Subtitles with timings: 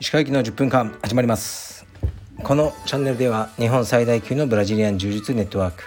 [0.00, 1.84] 石川行きの10分間始まります。
[2.42, 5.84] このチャンネルでは日本最大級のブラジリアン柔術ネットワーク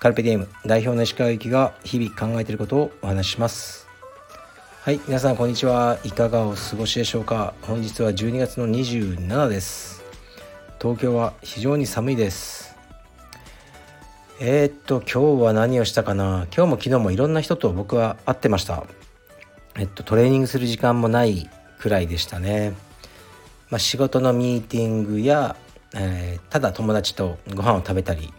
[0.00, 3.86] カルペディエム代表の石川行きが日々考えていることをお話しします。
[4.80, 5.98] はい皆さんこんにちは。
[6.04, 7.52] いかがお過ごしでしょうか。
[7.62, 10.02] 本日は12月の27です。
[10.80, 12.71] 東京は非常に寒いです。
[14.44, 16.48] えー、っと今日は何をしたかな？
[16.52, 18.82] 今日も昨日もいろんな人と僕は会ってました。
[19.76, 21.48] えっとトレーニングする時間もない
[21.78, 22.72] くらいでしたね。
[23.70, 25.54] まあ、仕事のミーティングや、
[25.94, 28.34] えー、ただ友達とご飯を食べたり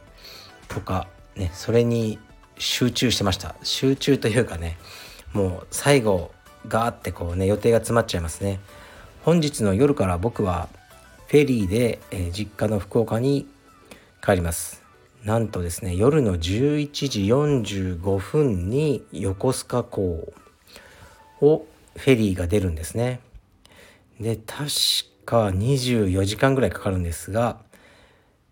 [0.68, 2.20] とか、ね、それに
[2.58, 3.56] 集中してました。
[3.64, 4.78] 集中というかね
[5.32, 6.32] もう最後
[6.68, 8.60] ガーってこうね予定が詰まっちゃいますね。
[9.24, 10.68] 本日の夜から僕は
[11.28, 13.48] フェリーで、えー、実家の福岡に
[14.22, 14.83] 帰ります。
[15.24, 16.40] なんとですね夜の11
[17.10, 20.34] 時45分に横須賀港
[21.42, 23.20] をフェリーが出るんですね。
[24.20, 24.66] で確
[25.26, 27.58] か24時間ぐらいかかるんですが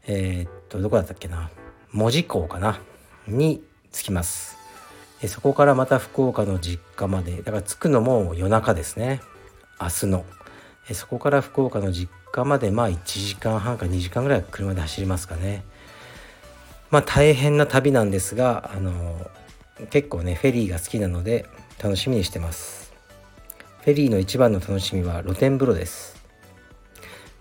[0.07, 1.49] えー、っとどこだったっけな？
[1.91, 2.79] 門司港かな？
[3.27, 4.57] に着きます。
[5.27, 9.21] そこからまた福岡の実家までだから着くのも夜中ですね。
[9.79, 10.25] 明日の。
[10.93, 15.63] そこから福岡の実家までまあ1時間半か2時間ぐらい車で走りますかね。
[16.91, 19.31] まあ大変な旅なんですがあの
[19.89, 21.45] 結構ねフェリーが好きなので
[21.81, 22.93] 楽しみにしてます。
[23.79, 26.21] フェリーの一番の楽しみは露天風呂です。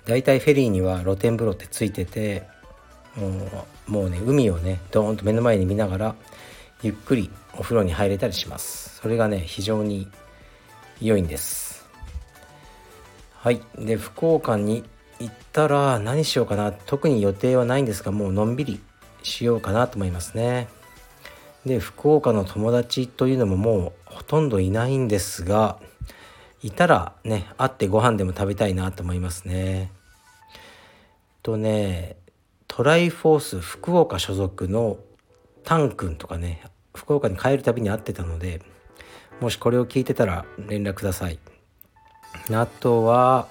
[0.06, 2.44] だいたいフェリーには露天風呂ってついてて
[3.16, 3.28] も
[3.88, 6.14] うもうね海をねドーンと目の前に見ながら
[6.82, 8.98] ゆっくりお風呂に入れたりします。
[9.00, 10.08] それがね非常に
[11.00, 11.86] 良いんです。
[13.34, 13.60] はい。
[13.78, 14.84] で福岡に
[15.18, 16.72] 行ったら何しようかな。
[16.72, 18.80] 特に予定はないんですがもうのんびり
[19.22, 20.68] しようかなと思いますね
[21.66, 25.78] で福岡の友達というのももうほとんどいないんですが
[26.62, 29.90] いたらね会ってご飯でも食べたいなと思いますね。
[31.42, 32.16] とね
[32.68, 34.98] トライフォース福岡所属の
[35.64, 36.62] タン君とかね
[36.94, 38.62] 福岡に帰るたびに会ってたので
[39.40, 41.38] もしこれを聞いてたら連絡ください。
[42.52, 43.48] あとは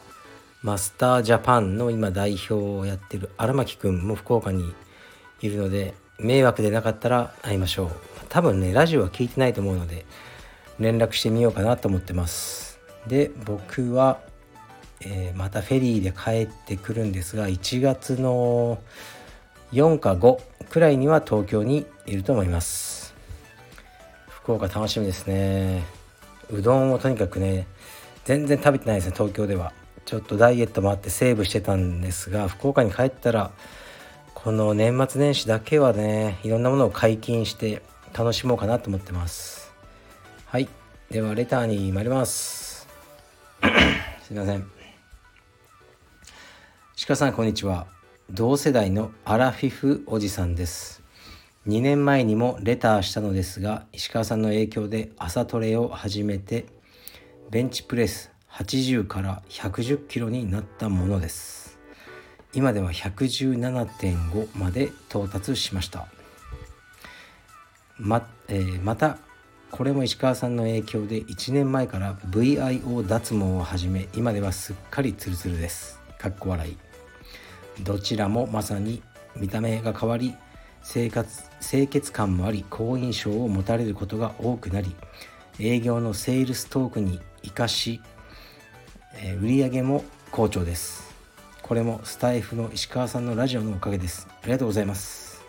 [0.62, 4.74] マスタージャパンの今代表をやってる荒牧くんも福岡に
[5.42, 7.92] いるので迷惑でなかったら会いましょう。
[8.30, 10.06] 多分ねラジオは聞いてないと思うので
[10.80, 12.80] 連絡してみようかなと思ってます。
[13.08, 14.20] で僕は、
[15.02, 18.80] えー、またフェリーで帰ってくるんですが1月の
[19.72, 20.40] 4か5
[20.70, 23.16] くらいには東京にいると思います。
[24.28, 25.84] 福岡楽しみですね。
[26.52, 27.68] うどんをとにかくね
[28.26, 29.74] 全然食べてないですね東京では。
[30.06, 33.52] ちょっとダイエットもあってセーブしてたんですが福岡に帰ったら
[34.34, 37.82] この年末年始だけはねいろんなものを解禁して
[38.14, 39.72] 楽しもうかなと思ってます。
[40.46, 40.68] はい。
[41.12, 42.88] ではレターに参ります。
[44.24, 44.70] すいません。
[47.08, 47.88] 鹿さんこんにちは。
[48.30, 51.02] 同世代のアラフィフおじさんです。
[51.68, 56.66] 2年前にもレターしたのですが石川さんの影響で朝トレを始めて
[57.52, 61.69] ベンチプレス80から110キロになったものです。
[62.54, 66.08] 今では117.5まで到達しました。
[67.98, 69.18] ま,、えー、また
[69.72, 76.00] これも石川さんの影響で1年前から VIO 脱毛を始め今ではすっかりツルツルです。
[76.18, 76.78] かっこ笑い。
[77.84, 79.02] どちらもまさに
[79.36, 80.36] 見た目が変わり
[80.82, 84.96] 生活清潔感もあり好印象を持たれることが多くなり
[85.60, 88.02] 営業のセールストークに生かし、
[89.22, 91.09] えー、売上も好調です。
[91.70, 94.28] これもスタイフの石川さんのラジオのおかげです。
[94.42, 95.46] ありがとうございます。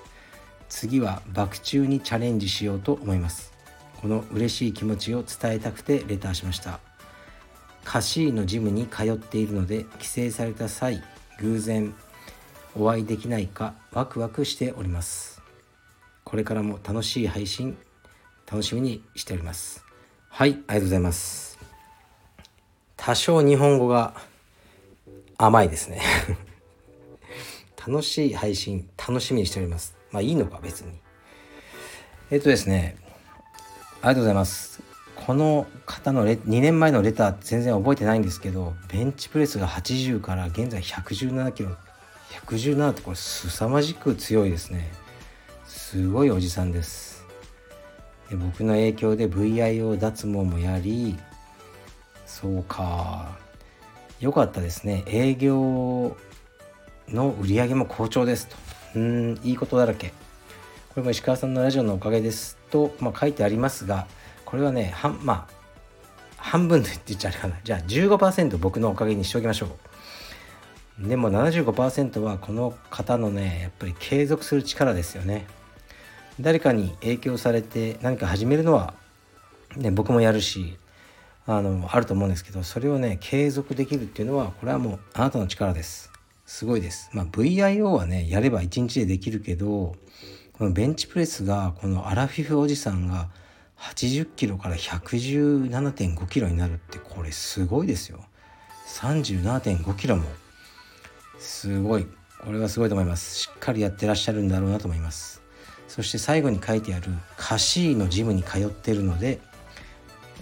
[0.69, 3.55] 次はバク宙にチャレンジしようと思います。
[4.03, 6.79] この嬉しい気持ちを伝えたくてレターしました。
[7.85, 11.03] カシーのジムに通っているので帰省された際
[11.39, 11.95] 偶然
[12.77, 15.41] お会いできないかワクワクしております。
[16.25, 17.79] これからも楽しい配信
[18.47, 19.83] 楽しみにしております。
[20.28, 21.59] はいありがとうございます。
[22.99, 24.28] 多少日本語が
[25.42, 26.03] 甘いですね。
[27.87, 29.97] 楽しい配信楽しみにしております。
[30.10, 31.01] まあいいのか別に。
[32.31, 32.97] えっとですね
[34.03, 34.83] ありがとうございます。
[35.16, 41.71] この方のレ2年前のレター全然覚えてないんですけどベンチプレスが80から現在117キロ。
[42.47, 44.92] 117ってこれ凄まじく強いですね。
[45.65, 47.25] すごいおじさんです。
[48.28, 51.19] で僕の影響で VIO 脱毛もやり
[52.27, 53.50] そうか。
[54.21, 55.03] 良かったですね。
[55.07, 56.17] 営業
[57.09, 58.57] の売り上げも好調ですと。
[58.97, 60.09] うんいいことだらけ。
[60.09, 60.15] こ
[60.97, 64.07] れも石川さんのラジオのおかげですと、まあ、書いてありますが
[64.45, 65.55] これはね半まあ
[66.37, 67.57] 半分でって言っちゃうかな。
[67.65, 69.67] じゃあ15%僕のおかげにしておきましょ
[71.03, 71.09] う。
[71.09, 75.47] でも75%はこの方のねやっぱり継続する力ですよね。
[76.39, 78.95] 誰かに影響されて何か始めるのは、
[79.77, 80.77] ね、僕もやるし
[81.47, 86.10] あのあると思うんですけどそれをね継続できるっていうのはこれはもうあなたの力です。
[86.47, 87.10] すごいです。
[87.13, 89.95] まあ VIO はねやれば1日でできるけど
[90.53, 93.31] このベンチプレスがこのアラフィフおじさんが
[93.78, 98.21] 80キロから117.5キロになるってこれすごいですよ。
[98.89, 100.25] 37.5キロも。
[101.39, 102.07] すごい。
[102.45, 103.39] これはすごいと思います。
[103.39, 105.42] しっかりやってらっしゃるんだろうなと思います。
[105.89, 109.41] そして最後に書いてあるカシーのジムに通ってるので、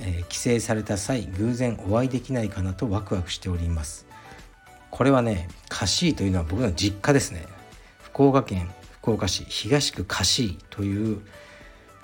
[0.00, 4.06] えー、帰省された際偶然お会いできないかなとワクワクしております。
[4.90, 7.44] これはねカシーというのは僕の実家ですね。
[8.00, 11.20] 福岡県福岡市東区カシーという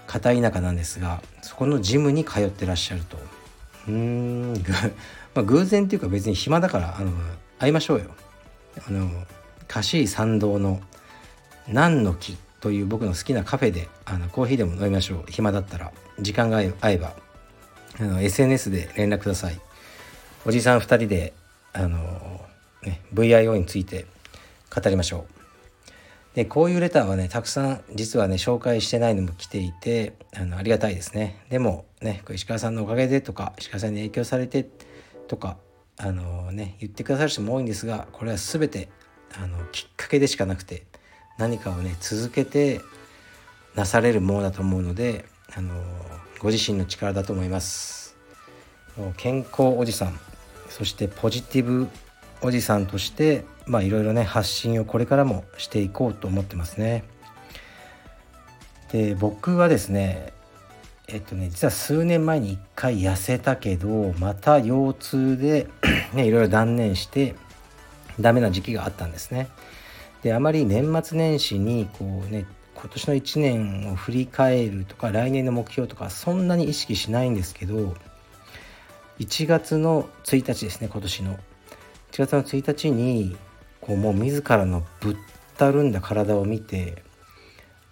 [0.06, 3.16] 片田舎なんですがそこのジムに通ってらっしゃると。
[3.88, 4.52] うーん
[5.34, 7.12] まあ、偶然っていうか別に暇だからあの
[7.58, 8.06] 会いましょうよ。
[8.88, 9.10] あの
[9.66, 10.80] カシー参道の
[11.68, 15.24] 何の木という僕の好きなカフェであのコーヒーでも飲みましょう。
[15.28, 17.23] 暇だったら時間が合えば。
[18.00, 19.60] あの SNS で連絡ください。
[20.44, 21.32] おじさん2人で
[21.72, 21.98] あの、
[22.82, 24.06] ね、VIO について
[24.74, 25.34] 語りましょう。
[26.34, 31.44] でこういうレターはねたくさん実はね紹介してないのも来ていてあのありがたいですね。
[31.48, 34.68] でもね石川さんのおかげでとか石川さんに影響されて
[35.28, 35.56] とか
[35.96, 38.88] あのね言ってくださる人も多いんですがこれは全て
[39.40, 40.84] あのきっかけでしかなくて
[41.38, 42.80] 何かをね続けて
[43.76, 45.24] なされるものだと思うので
[45.56, 45.74] あの
[46.44, 48.16] ご自身の力だと思います
[49.16, 50.20] 健康おじさん
[50.68, 51.88] そしてポジティブ
[52.42, 57.04] おじさんとしてまあいろいろね発信をこれからもしていこうと思ってますね。
[58.92, 60.34] で僕はですね
[61.08, 65.66] えっとね実は数年前に一回痩せたけどまた腰痛で
[66.12, 67.36] ねいろいろ断念して
[68.20, 69.48] ダメな時期があったんですね。
[70.22, 72.44] であまり年末年始にこうね
[72.84, 77.94] 今年の1年を振り返るとか来年の目標とかそんなに意識しないんですけど
[79.18, 81.38] 1月の1日ですね今年の
[82.12, 83.38] 1月の1日に
[83.80, 85.16] こうもう自らのぶっ
[85.56, 87.02] たるんだ体を見て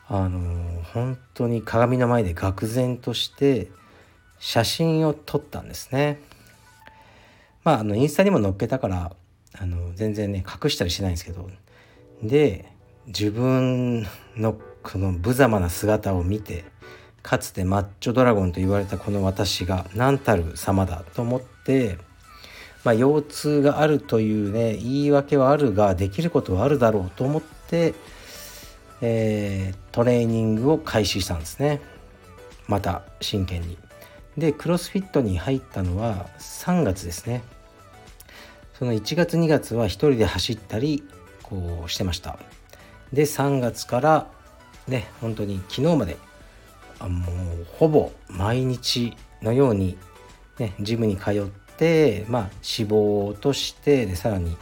[0.09, 3.71] あの本当に鏡の前で愕然として
[4.41, 6.21] 写真を撮ったんですね。
[7.65, 9.17] まああのインスタにも載っけたから
[9.59, 11.49] あの全然ね隠したりしないんですけど
[12.23, 12.71] で
[13.07, 14.07] 自分
[14.37, 16.65] のこの無様な姿を見て
[17.23, 21.99] かつてマッチョドラゴンと言われたこの私が何たる様だと思って
[22.85, 27.95] まあ、腰痛があるというね言い訳はあるができることはあるだろうと思って、
[29.01, 31.81] えー、トレーニングを開始したんですね。
[32.67, 33.79] また真剣に。
[34.37, 37.43] でクロスフィットに入ったのは3月ですね。
[38.79, 41.05] その1月2月は1人で走ったり
[41.43, 42.39] こうしてました。
[43.13, 44.31] で3月から
[44.89, 46.17] ね本当に昨日まで
[46.99, 49.99] あもうほぼ毎日のように、
[50.59, 51.45] ね、ジムに通っ
[51.77, 54.57] て、まあ、脂肪を落としてでさらに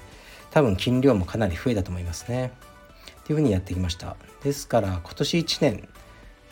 [0.51, 2.53] 多分筋量もかなり増えたと思いますね。
[3.21, 4.17] っていうふうにやってきました。
[4.43, 5.89] ですから今年1年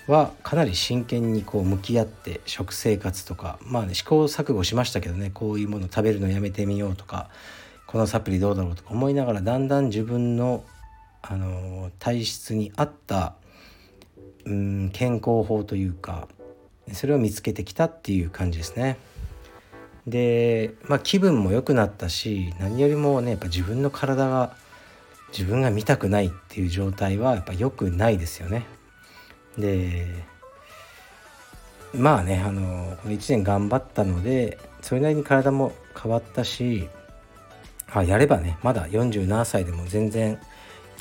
[0.07, 7.29] はかなり真剣にこう向き合って食生活とかまあね試行錯誤しましたけどねこういうもの食べるのやめてみようとか
[7.87, 10.63] このサプリどうだろうとか思いながらだんだん自分の、
[11.23, 13.35] あの体質に合った
[14.45, 16.29] うん健康法というか
[16.93, 18.97] それを見つけてきたっていう感じですね。
[20.07, 24.57] で、まあ、気分も良くなったし何よりもねやっぱ自分の体が
[25.33, 28.65] 自分が見たくないっていう状態はやっぱ良くないですよね。
[29.59, 30.07] で
[31.95, 36.89] まあねあのこの1年頑張ったのでそれなりに体も変わったし
[37.91, 40.39] あやればねまだ47歳でも全然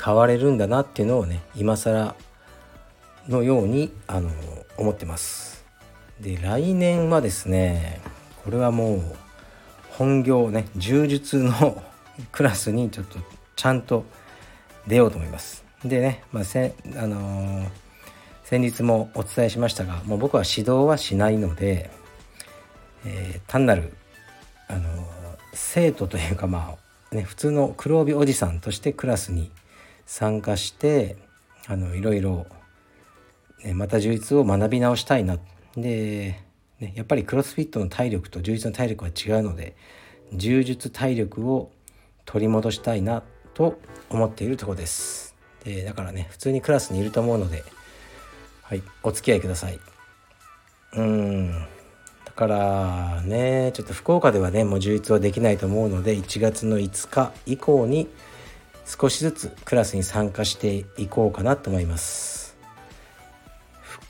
[0.02, 2.14] 変われるんだなっていうのをね今更
[3.28, 4.30] のようにあの
[4.76, 5.64] 思ってます。
[6.20, 8.00] で来年はですね
[8.44, 9.02] これはもう
[9.90, 11.82] 本業ね柔術の
[12.32, 13.18] クラスにちょっと
[13.54, 14.04] ちゃんと
[14.86, 15.64] 出ようと思います。
[15.84, 17.68] でね、まあせあのー、
[18.44, 21.90] 先日もお伝えしましたがもう僕は指導はしないので、
[23.04, 23.92] えー、単なる、
[24.66, 25.06] あのー、
[25.52, 26.74] 生徒というかま
[27.12, 29.52] あね普通の黒帯おじさんとしてクラスに
[30.06, 31.16] 参加して
[31.68, 32.46] あのいろいろ、
[33.74, 35.38] また充実を学び直したいな。
[35.76, 36.40] で
[36.80, 39.76] ね、やっぱりクロスフィットの体力と充実の体力は違うので
[40.32, 41.70] 充実体力を
[42.24, 43.22] 取り戻したいな
[43.54, 45.34] と思っているとこです。
[45.64, 47.64] でだからね普通にクラスにいると思うので
[48.62, 49.80] はいお付き合いください。
[50.94, 51.52] うん。
[52.24, 58.08] だからねちょっと福岡ではねもう充実はできないと思うので1月の5日以降に
[58.86, 62.37] 少しずつクラスに参加していこうかなと思います。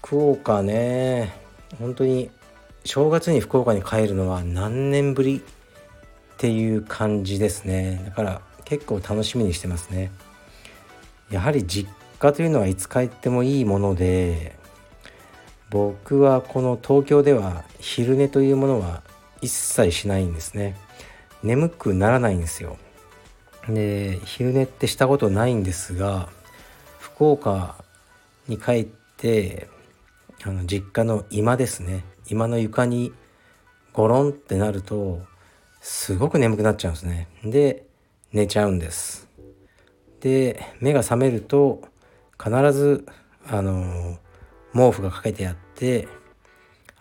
[0.03, 1.35] 福岡ね。
[1.79, 2.31] 本当に
[2.85, 8.03] 正月に福岡に帰るのは何年ぶりっていう感じですね。
[8.07, 10.11] だから結構楽しみにしてますね。
[11.31, 14.57] やはり実家というのはいつ帰ってもいいもので
[15.69, 19.03] 僕はこの東京では昼寝というものは
[19.43, 20.77] 一切しないんですね。
[21.43, 22.79] 眠くならないんですよ。
[23.69, 26.31] で昼寝ってしたことないんですが
[26.99, 27.75] 福岡
[28.47, 28.85] に帰っ
[29.19, 29.69] て
[30.45, 32.05] あの実家の居間ですね。
[32.29, 33.13] 居間の床に
[33.93, 35.21] ゴロンってなると
[35.81, 37.29] すごく眠くなっちゃうんですね。
[37.45, 37.85] で
[38.33, 39.29] 寝ちゃうんです。
[40.21, 41.83] で目が覚めると
[42.43, 43.07] 必ず
[43.47, 44.19] あの
[44.73, 46.09] 毛布がかけてあって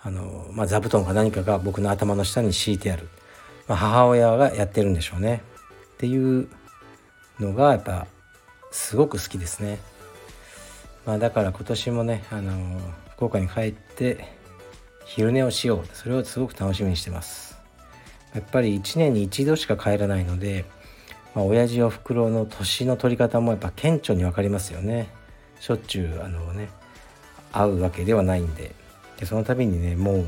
[0.01, 3.10] あの、まあ、座布団か何かが僕の頭の下に敷いてある、
[3.67, 5.41] まあ、母親がやってるんでしょうね。
[5.96, 6.48] っていう
[7.39, 8.08] のがやっぱ
[8.72, 9.79] すごく好きですね、
[11.06, 12.79] まあ、だから今年もねあの
[13.17, 14.25] 福岡に帰って
[15.05, 15.88] 昼寝をしよう。
[15.91, 17.57] それをすごく楽しみにしてます。
[18.36, 20.65] やっぱり1年に一度しか帰らないので、
[21.33, 25.09] まあ、親父おふくろの年の取り方もやっぱ顕著に分かりますよね。
[25.59, 26.69] しょっちゅうあのね
[27.51, 28.75] 会うわけではないんで。
[29.17, 30.24] でその度にねも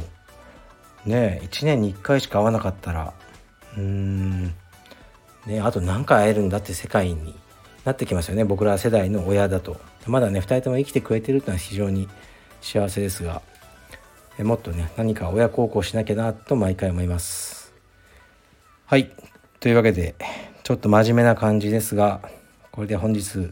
[1.06, 3.14] うね1年に1回しか会わなかったら
[3.78, 4.46] うーん
[5.46, 7.36] ねあと何回会えるんだって世界に
[7.86, 8.46] なってきますよね。
[8.46, 9.80] 僕ら世代の親だと。
[10.08, 12.10] まだね2人とも生きてくれてるっていうのは非常に
[12.62, 13.42] 幸せですが
[14.40, 17.74] もっとね何か親孝行しなきゃなと毎回思います。
[18.86, 19.12] はい。
[19.60, 20.16] というわけで
[20.64, 22.22] ちょっと真面目な感じですが
[22.72, 23.50] これで本日の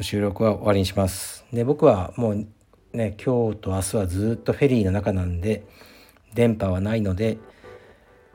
[0.00, 1.44] 収録は終わりにします。
[1.52, 2.46] で僕はもう
[2.92, 5.64] ね今日と明日はずっとフェリーの中なんで
[6.34, 7.38] 電波はないので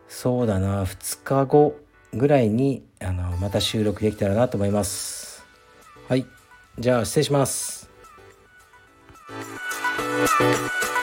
[0.07, 1.75] そうだな2日後
[2.13, 5.45] ぐらいにあのまた収録できたらなと思います。
[6.07, 6.25] はい。
[6.79, 7.89] じゃあ失礼します。
[10.27, 10.98] Thank you.